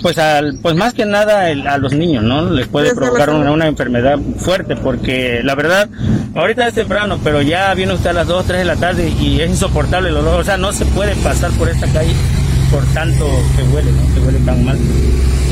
[0.00, 2.48] pues, al, pues más que nada a los niños, ¿no?
[2.48, 5.90] Les puede provocar una, una, enfermedad fuerte porque la verdad,
[6.34, 9.42] ahorita es temprano, pero ya viene usted a las 2, 3 de la tarde y
[9.42, 12.14] es insoportable el olor, o sea, no se puede pasar por esta calle
[12.72, 14.14] por tanto que huele, ¿no?
[14.14, 14.78] que huele tan mal.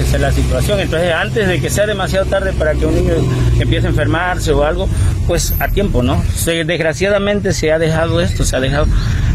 [0.01, 0.81] Esa es la situación.
[0.81, 3.13] Entonces, antes de que sea demasiado tarde para que un niño
[3.59, 4.89] empiece a enfermarse o algo,
[5.27, 6.23] pues a tiempo, ¿no?
[6.47, 8.87] Desgraciadamente se ha dejado esto, se ha dejado.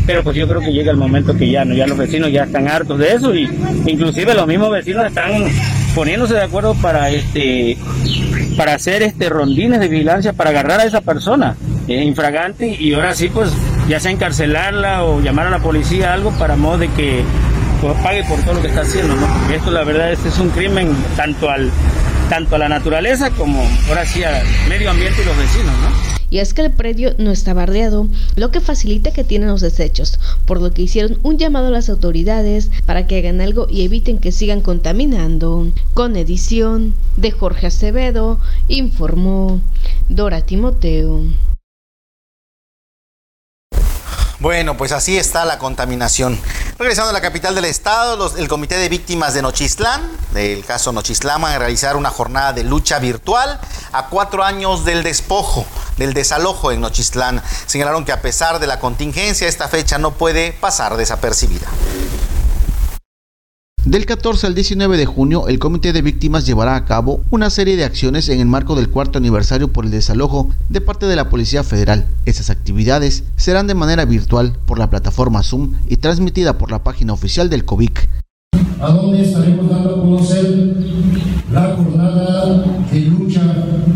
[0.07, 1.75] Pero pues yo creo que llega el momento que ya, ¿no?
[1.75, 3.43] ya los vecinos ya están hartos de eso y
[3.85, 5.31] inclusive los mismos vecinos están
[5.93, 7.77] poniéndose de acuerdo para este
[8.57, 11.55] para hacer este rondines de vigilancia para agarrar a esa persona
[11.87, 13.49] eh, infragante y ahora sí pues
[13.87, 17.23] ya sea encarcelarla o llamar a la policía, algo para modo de que
[18.01, 19.27] pague por todo lo que está haciendo, ¿no?
[19.53, 21.69] Esto la verdad este es un crimen tanto al
[22.29, 26.15] tanto a la naturaleza como ahora sí al medio ambiente y los vecinos, ¿no?
[26.31, 30.19] Y es que el predio no está bardeado, lo que facilita que tienen los desechos,
[30.45, 34.17] por lo que hicieron un llamado a las autoridades para que hagan algo y eviten
[34.17, 35.67] que sigan contaminando.
[35.93, 39.61] Con edición de Jorge Acevedo, informó
[40.09, 41.21] Dora Timoteo.
[44.39, 46.39] Bueno, pues así está la contaminación.
[46.77, 51.41] Regresando a la capital del estado, el Comité de Víctimas de Nochistlán, del caso Nochistlán,
[51.41, 53.61] van a realizar una jornada de lucha virtual
[53.93, 57.41] a cuatro años del despojo, del desalojo en Nochistlán.
[57.65, 61.67] Señalaron que a pesar de la contingencia, esta fecha no puede pasar desapercibida.
[63.85, 67.77] Del 14 al 19 de junio, el Comité de Víctimas llevará a cabo una serie
[67.77, 71.29] de acciones en el marco del cuarto aniversario por el desalojo de parte de la
[71.29, 72.07] Policía Federal.
[72.25, 77.13] Estas actividades serán de manera virtual por la plataforma Zoom y transmitida por la página
[77.13, 78.09] oficial del COVIC.
[78.81, 80.77] A donde estaremos dando a conocer
[81.53, 83.41] la jornada de lucha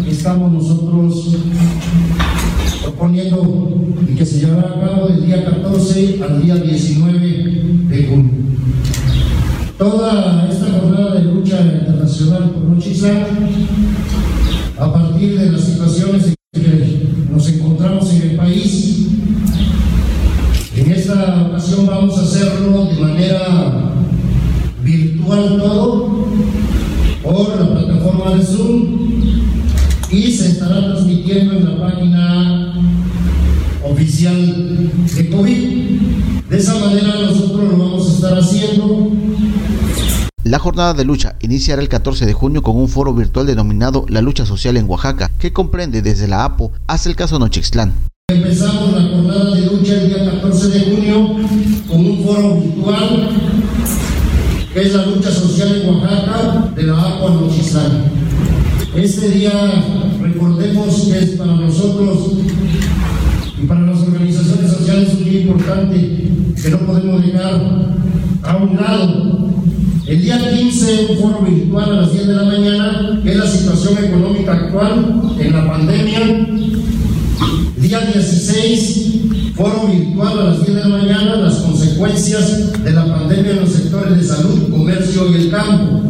[0.06, 1.36] que estamos nosotros
[2.84, 7.19] proponiendo y que se llevará a cabo del día 14 al día 19
[7.89, 8.49] de junio.
[9.80, 13.13] Toda esta jornada de lucha internacional por Nochizá,
[14.78, 16.34] a partir de las situaciones
[40.69, 44.45] jornada de lucha iniciará el 14 de junio con un foro virtual denominado La Lucha
[44.45, 47.91] Social en Oaxaca, que comprende desde la APO hasta el caso Nochixtlán.
[48.32, 51.38] Empezamos la jornada de lucha el día 14 de junio
[51.88, 53.29] con un foro virtual
[54.71, 58.03] que es la lucha social en Oaxaca de la APO a Nochixtlán.
[58.93, 59.51] Este día
[60.21, 62.34] recordemos que es para nosotros
[63.60, 65.95] y para las organizaciones sociales muy importante
[66.62, 67.60] que no podemos dejar
[68.43, 69.38] a un lado
[70.10, 73.45] el día 15, un foro virtual a las 10 de la mañana, que es la
[73.45, 76.19] situación económica actual en la pandemia.
[77.78, 83.52] Día 16, foro virtual a las 10 de la mañana, las consecuencias de la pandemia
[83.52, 86.02] en los sectores de salud, comercio y el campo.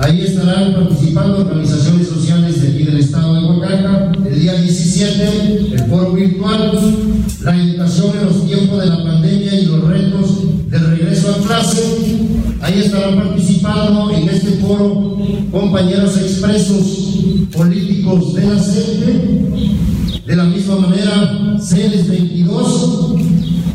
[0.00, 4.10] Ahí estarán participando organizaciones sociales de aquí del estado de Oaxaca.
[4.28, 6.72] El día 17, el foro virtual,
[7.44, 11.82] la educación en los tiempos de la pandemia y los retos del regreso a clase.
[12.60, 15.18] Ahí estarán participando en este foro
[15.50, 23.14] compañeros expresos políticos de la CENTE, de la misma manera CEDES 22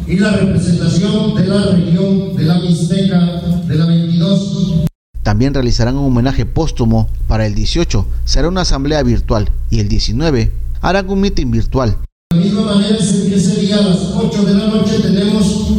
[0.07, 4.85] y la representación de la región de la Mixteca de la 22.
[5.23, 10.53] También realizarán un homenaje póstumo para el 18, será una asamblea virtual y el 19
[10.79, 11.97] harán un meeting virtual.
[12.29, 15.71] De la misma manera, ese a las 8 de la noche tenemos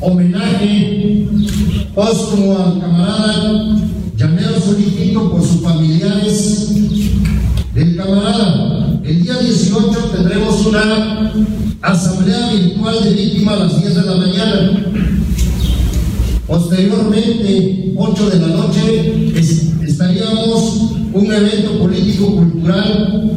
[0.00, 1.26] homenaje
[1.92, 3.76] póstumo al camarada
[4.16, 6.74] Llanero Solicito por sus familiares
[7.74, 9.00] del camarada.
[9.02, 11.32] El día 18 tendremos una
[11.82, 14.84] asamblea virtual de víctimas a las 10 de la mañana.
[16.46, 19.32] Posteriormente, 8 de la noche,
[19.86, 23.30] estaríamos un evento político-cultural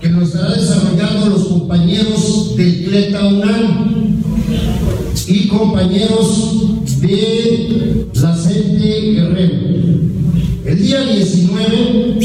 [0.00, 2.33] que nos estará desarrollando los compañeros
[2.94, 4.22] UNAM
[5.26, 8.36] y compañeros de la
[11.12, 12.18] 19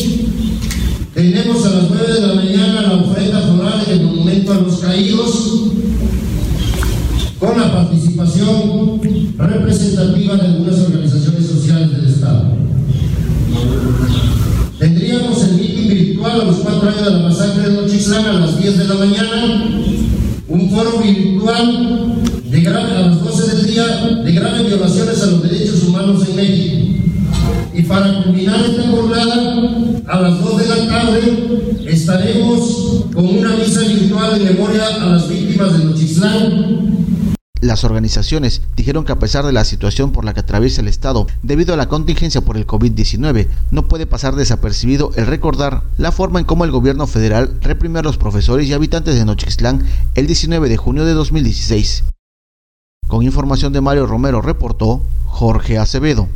[1.16, 5.72] tenemos a las 9 de la mañana la ofrenda floral del Monumento a los Caídos
[7.40, 9.02] con la participación
[9.38, 12.54] representativa de algunas organizaciones sociales del Estado.
[14.78, 18.62] Tendríamos el meeting virtual a los cuatro años de la masacre de Nochislán a las
[18.62, 19.72] 10 de la mañana,
[37.62, 41.28] las organizaciones dijeron que a pesar de la situación por la que atraviesa el Estado
[41.44, 46.40] debido a la contingencia por el COVID-19, no puede pasar desapercibido el recordar la forma
[46.40, 50.70] en cómo el gobierno federal reprimió a los profesores y habitantes de Nochixtlán el 19
[50.70, 52.06] de junio de 2016.
[53.08, 56.30] Con información de Mario Romero reportó Jorge Acevedo.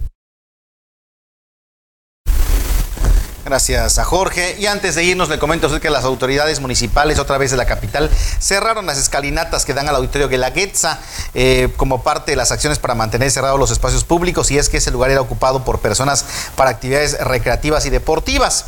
[3.46, 4.56] Gracias a Jorge.
[4.58, 8.10] Y antes de irnos, le comento que las autoridades municipales, otra vez de la capital,
[8.40, 11.00] cerraron las escalinatas que dan al auditorio Guelaguetza
[11.34, 14.50] eh, como parte de las acciones para mantener cerrados los espacios públicos.
[14.50, 16.24] Y es que ese lugar era ocupado por personas
[16.56, 18.64] para actividades recreativas y deportivas.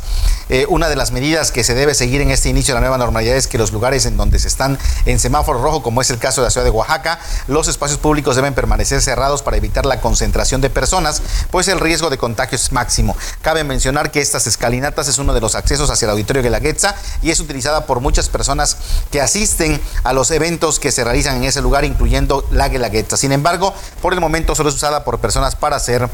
[0.50, 2.98] Eh, una de las medidas que se debe seguir en este inicio de la nueva
[2.98, 6.18] normalidad es que los lugares en donde se están en semáforo rojo, como es el
[6.18, 7.18] caso de la ciudad de Oaxaca,
[7.48, 12.10] los espacios públicos deben permanecer cerrados para evitar la concentración de personas, pues el riesgo
[12.10, 13.16] de contagio es máximo.
[13.40, 16.50] Cabe mencionar que estas escalinatas escalinatas es uno de los accesos hacia el auditorio de
[16.50, 18.76] la Guelaguetza y es utilizada por muchas personas
[19.12, 23.16] que asisten a los eventos que se realizan en ese lugar, incluyendo la Guelaguetza.
[23.16, 26.08] Sin embargo, por el momento solo es usada por personas para hacer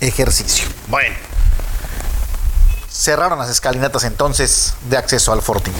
[0.00, 0.66] ejercicio.
[0.88, 1.14] Bueno,
[2.90, 5.74] cerraron las escalinatas entonces de acceso al Fortín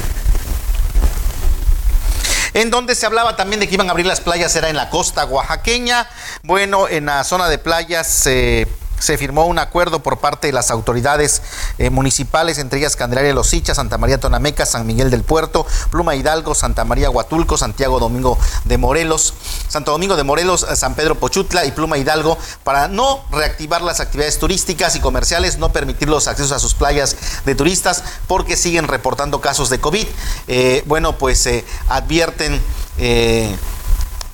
[2.53, 4.89] en donde se hablaba también de que iban a abrir las playas, era en la
[4.89, 6.09] costa oaxaqueña.
[6.45, 8.69] Bueno, en la zona de playas se
[9.05, 11.43] se firmó un acuerdo por parte de las autoridades
[11.77, 15.67] eh, municipales, entre ellas Candelaria de Los Sichas, Santa María Tonameca, San Miguel del Puerto,
[15.91, 19.35] Pluma Hidalgo, Santa María Huatulco, Santiago Domingo de Morelos,
[19.69, 24.01] Santo Domingo de Morelos, eh, San Pedro Pochutla y Pluma Hidalgo, para no reactivar las
[24.01, 28.89] actividades turísticas y comerciales, no permitir los accesos a sus playas de turistas, porque siguen
[28.89, 30.07] reportando casos de COVID.
[30.49, 31.47] Eh, bueno, pues
[31.91, 32.63] advierten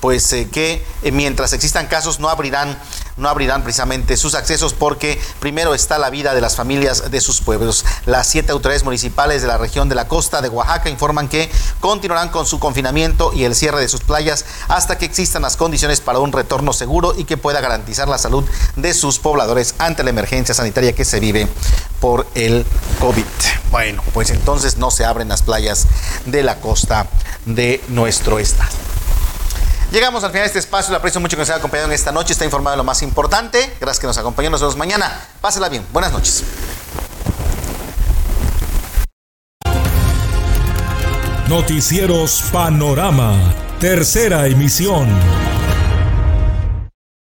[0.01, 2.79] pues que mientras existan casos no abrirán
[3.21, 7.41] no abrirán precisamente sus accesos porque primero está la vida de las familias de sus
[7.41, 7.85] pueblos.
[8.07, 11.51] Las siete autoridades municipales de la región de la costa de Oaxaca informan que
[11.81, 16.01] continuarán con su confinamiento y el cierre de sus playas hasta que existan las condiciones
[16.01, 18.45] para un retorno seguro y que pueda garantizar la salud
[18.77, 21.49] de sus pobladores ante la emergencia sanitaria que se vive
[22.01, 22.65] por el
[23.01, 23.25] COVID.
[23.71, 25.87] Bueno, pues entonces no se abren las playas
[26.27, 27.09] de la costa
[27.47, 29.00] de nuestro estado.
[29.91, 30.93] Llegamos al final de este espacio.
[30.93, 32.33] Le aprecio mucho que nos haya acompañado en esta noche.
[32.33, 33.75] Está informado de lo más importante.
[33.81, 34.51] Gracias que nos acompañó.
[34.51, 35.21] Nos vemos mañana.
[35.41, 35.85] Pásela bien.
[35.93, 36.45] Buenas noches.
[41.49, 43.35] Noticieros Panorama.
[43.81, 45.09] Tercera emisión.